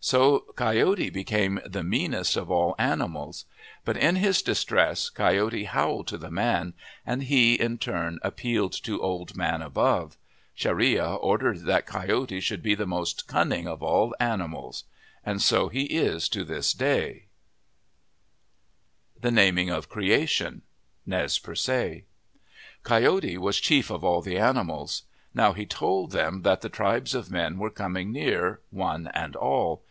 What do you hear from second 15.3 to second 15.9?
so he